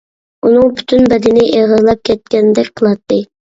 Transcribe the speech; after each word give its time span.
ئۇنىڭ 0.47 0.73
پۈتۈن 0.79 1.05
بەدىنى 1.11 1.45
ئېغىرلاپ 1.59 2.03
كەتكەندەك 2.11 2.75
قىلاتتى. 2.83 3.25